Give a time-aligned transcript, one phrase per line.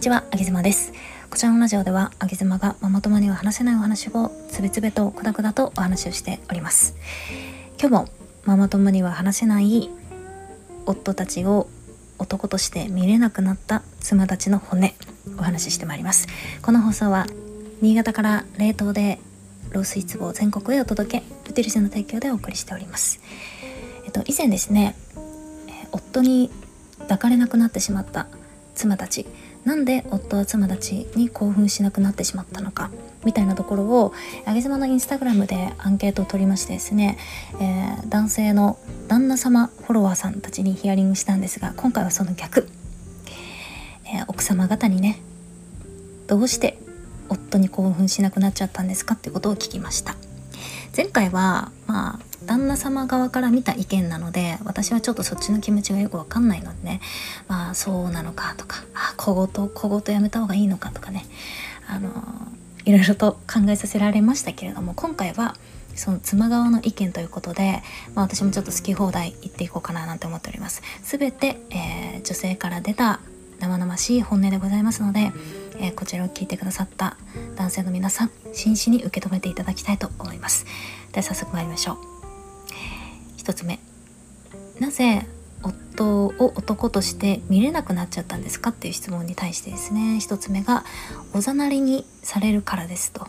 [0.00, 0.94] にちは、あげずまです。
[1.28, 6.96] こちらのラジオでは、あげずまがママ友には話せないお話をつべつべとくだくだとお話をしております。
[7.78, 8.08] 今日も
[8.46, 9.90] ママ友には話せない
[10.86, 11.68] 夫たちを
[12.18, 14.94] 男として見れなくなった妻たちの骨
[15.38, 16.28] お話ししてまいります。
[16.62, 17.26] この放送は
[17.82, 19.18] 新潟から冷凍で
[19.68, 23.20] ロースイツを全国へお届け、ブティルセの提供でお送りしております。
[24.06, 24.96] えっと以前ですね、
[25.92, 26.50] 夫に
[27.00, 28.28] 抱かれなくなってしまった
[28.74, 29.26] 妻たち
[29.64, 32.90] なんで夫は妻たちに興奮しなくなってしまったのか
[33.24, 34.14] みたいなところを
[34.46, 37.18] あげ妻のインスタグラムでアンケートを取りましてですね、
[37.60, 38.78] えー男性の
[39.08, 42.68] 旦那様フォロワーさんたちにヒアリングしたんですが今回はその逆、
[44.06, 45.20] えー奥様方にね
[46.26, 46.78] どうして
[47.28, 50.16] 夫に興奮しなくなっちゃったんですかってことを聞きました。
[50.96, 57.00] 前回はまあ旦那様側から見た意見なので私はちょっとそっちの気持ちがよくわかんないのでね。
[57.48, 61.26] まあそうなのかとかあ小言小言やめた方がいいのかとかね。
[61.86, 62.10] あの
[62.84, 65.56] いろいろと考えさせられましたけれども今回は
[65.94, 67.82] その妻側の意見ということで、
[68.14, 70.82] まあ、私もちょっと好き放題言っていこうかななんて思っております。
[71.02, 73.20] 全て、えー女性から出た
[73.60, 75.32] 生々しい本音でございますので、
[75.78, 77.16] えーこちらを聞いてくださった
[77.56, 80.64] 男性の皆さん真摯に受け止めていただきたいと思います。
[81.12, 82.19] では早速参りましょう。
[83.50, 83.80] 一つ目。
[84.78, 85.26] なぜ
[85.62, 90.20] 夫を男として見れなくなっちゃったんですかっていう質問に対してですね。
[90.20, 90.84] 一つ目が
[91.34, 93.26] おざなりにされるからですと。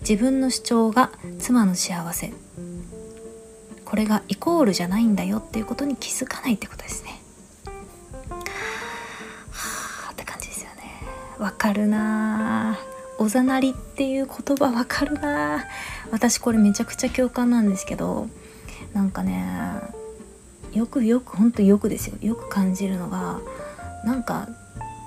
[0.00, 2.32] 自分の主張が妻の幸せ。
[3.84, 7.20] これがイコールじゃないんだよっていうことに気づかないってことですね。
[9.50, 10.82] はあって感じですよね。
[11.38, 12.78] わかるなあ
[13.18, 15.66] おざなりっていう言葉わかるな
[16.10, 18.28] 私これめちゃくちゃ共感なんですけど
[18.94, 19.44] なんかね
[20.72, 22.16] よくよくほんとよくですよ。
[22.20, 23.40] よく感じるのが
[24.04, 24.48] なんか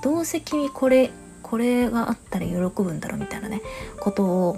[0.03, 3.61] どうせ君これこれがあったら喜ぶんだろうみたいなね
[3.99, 4.57] ことを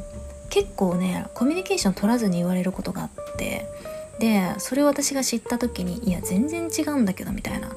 [0.50, 3.66] 結構ねコミュニケーション取らずに言われることがあって
[4.20, 7.70] でそれを私が知った時にいや全然違うんだけどみたいな。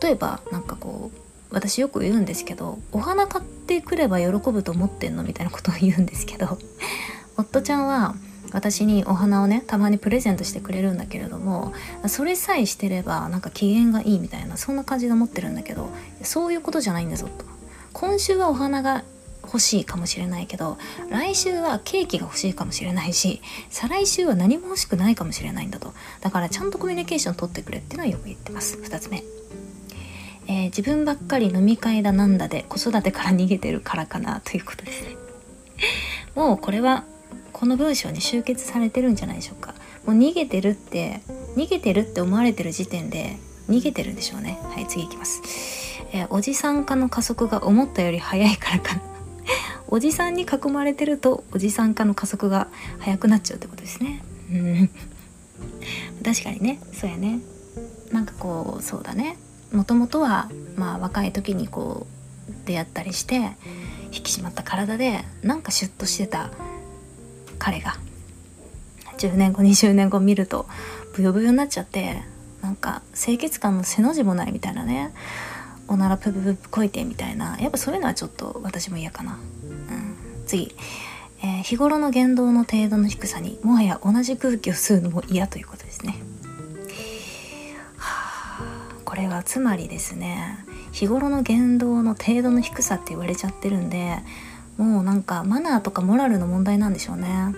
[0.00, 1.18] 例えばなんかこう
[1.54, 6.58] 私よく言うんですけどお花買ってくれば喜ぶと思ってんのみたいなことを言うんですけど
[7.36, 8.16] 夫ちゃんは
[8.54, 11.74] 私にお花をねたまにプレゼントしてくれるんだけれども
[12.06, 15.90] それさえしてればなんか機嫌がいいみたいなそんな感じで思ってるんだけど
[16.22, 17.44] そういうことじゃないんだぞと。
[17.92, 19.04] 今週はお花が
[19.42, 20.78] 欲しいかもしれないけど
[21.10, 25.92] 来週はケーキが欲しいかもしれないし再来週は何も欲しくないかもしれないんだと。
[26.20, 28.78] だからちゃんとコミュニケーション取ってくれっていうのはよく言ってます。
[28.78, 29.22] 2つ目。
[30.46, 35.16] えー自分ばっかり飲み会だなんだで子育てから逃げてるからかなということですね。
[36.34, 37.04] もうこれは
[37.54, 39.74] この文章に集結されてるんじゃないでしょうか。
[40.04, 41.22] もう逃げてるって
[41.56, 43.38] 逃げてるって思われてる時点で
[43.70, 44.58] 逃げてるんでしょうね。
[44.62, 45.40] はい次いきます、
[46.12, 49.02] えーおじさん化の加速が思ったより早いからかな。
[49.88, 54.22] おじさんに囲まれてるとおじさん化の加速が早くなっちゃうってことですね。
[54.52, 54.90] うん。
[56.24, 56.80] 確かにね。
[56.92, 57.38] そうやね。
[58.10, 59.36] なんかこうそうだね。
[59.72, 62.06] もともとはまあ若い時にこ
[62.50, 63.36] う出会ったりして
[64.12, 66.50] 引き締まった体でなんかシュッとしてた
[67.64, 67.96] 彼が。
[69.16, 70.66] 10年後20年後見ると
[71.14, 72.20] ブヨブヨになっちゃって
[72.60, 75.14] なんか清潔感の背の字もないみたいなね。
[75.88, 77.58] おならププププこいてみたいな。
[77.58, 80.16] やっぱそういうのはちょっと私も嫌かな、うん、
[80.46, 80.74] 次、
[81.42, 86.16] えー日頃の言動の程度の低さにもはや同じ空気を吸うのも嫌ということですね。
[87.96, 88.94] はあ。
[89.06, 90.58] これはつまりですね
[90.92, 94.18] 日頃の言動の程度の低さって言われちゃってるんで
[94.76, 97.54] もうなんかマナーとかモラルの問題なんでしょうね。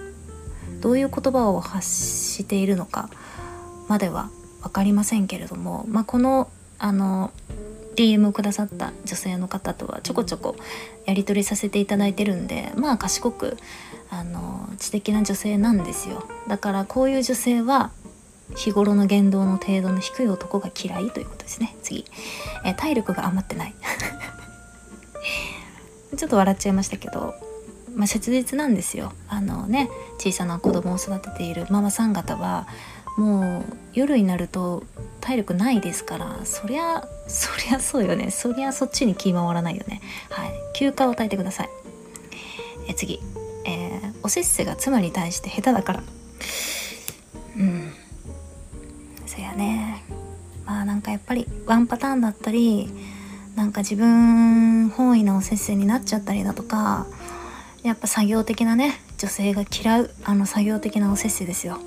[0.81, 3.09] どういう言葉を発しているのか
[3.89, 4.31] までは
[4.63, 7.33] 分かりませんけれども、まあ、このあの
[7.97, 10.55] DM をくださった女性の方とはちょこちょこ
[11.07, 13.57] やり取りさせていただいてるんでまあ賢く
[14.11, 16.29] あの知的な女性なんですよ。
[16.47, 17.91] だからこういう女性は
[18.55, 21.75] 日頃の言動の程度の低い男が嫌いということですね。
[21.83, 22.05] 次、
[22.65, 23.75] え体力が余ってない。
[26.17, 27.35] ちょっと笑っちゃいましたけど
[27.95, 29.13] まあ、切実なんですよ。
[29.27, 32.69] あのね小さな子供を育てているママさん方は
[33.17, 33.65] もう
[33.95, 34.85] 夜になると
[35.23, 38.31] 体力ないですからそりゃそりゃそうよね。
[38.31, 40.03] そりゃそっちに気回らないよね。
[40.29, 40.53] はい。
[40.75, 41.69] 休暇を与えてください。
[42.89, 43.21] え次。
[43.65, 46.03] えーおせっせが妻に対して下手だから。
[47.57, 47.93] うん。
[49.25, 50.03] そやね。
[50.67, 52.91] まあなんかやっぱりワンパターンだったり
[53.57, 57.07] なんか自分本位なおせっせになっちゃったりだとか
[57.83, 61.79] やっぱ作業的なね女性が嫌うあの作業的なおせっせですよ。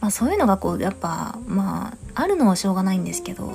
[0.00, 3.46] まあ、そういうのがこうやっぱまああるのはしょうがないんですけど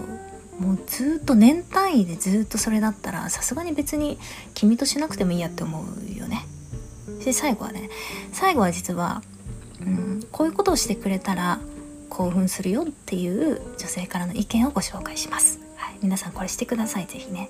[0.59, 4.19] もうずっと年単位でずっとそれだったらさすがに別に
[4.53, 6.45] 君としなくてもいいやって思うよね
[7.23, 7.89] で最後はね
[8.33, 9.21] 最後は実は、
[9.81, 11.59] うん、こういうことをしてくれたら
[12.09, 15.59] 興奮するよっていう女性からの意見をご紹介します、
[16.03, 17.49] 皆さんこれしてください是非ね、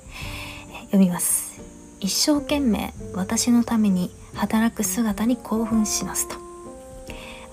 [0.70, 1.60] え読みます。
[2.00, 6.36] 一生懸命私のために働く姿に興奮しますと。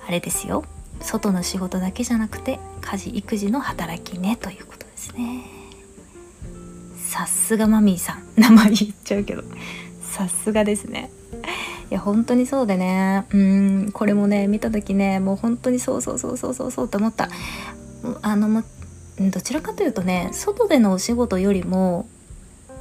[0.06, 0.62] あれですよ。
[1.00, 5.42] 外の仕事だけじゃなくて家事育児の働きねということですね。
[6.98, 8.22] さすがマミーさん。
[8.36, 9.42] 名前言っちゃうけど。
[10.02, 11.10] さすがですね。
[11.90, 13.24] いや本当にそうでね。
[13.32, 17.30] うんこれもね見た時ねもう本当にそうそうそうそうそうそうと思った。
[18.20, 18.64] あのも
[19.18, 22.08] どちらかというとね外でのお仕事よりも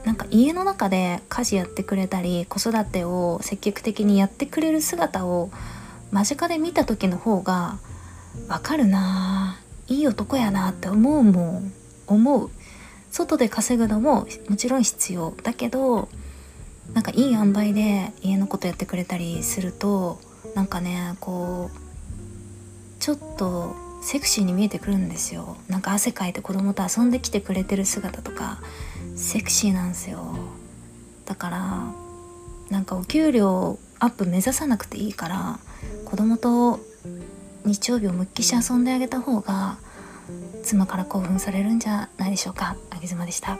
[0.06, 5.50] なんか家の中で家事やってくれたり子育てを積極的にやってくれる姿を
[6.12, 7.78] 間近で見た時の方が
[8.48, 11.74] わかるないい男やなって思うもん
[12.08, 12.50] 思う。
[13.12, 15.34] 外で稼ぐのももちろん必要。
[15.44, 16.10] だけど
[16.94, 20.20] なんかいい塩梅で家のことやってくれたりすると
[20.56, 23.76] なんかねこうちょっと
[24.12, 25.56] セクシーに見えてくるんですよ。
[25.68, 28.60] なんか汗かいて子供と遊んできてくれてる姿とか
[29.16, 30.36] セクシーなんですよ。
[31.28, 31.94] だから
[32.72, 35.60] なんかお給料アップ目指さなくていいから
[36.06, 36.80] 子供と
[37.66, 39.78] 日曜日をむっきし遊んであげた方が
[40.64, 42.78] 妻から興奮されるんじゃないでしょうか。
[42.90, 43.60] あげ妻でした。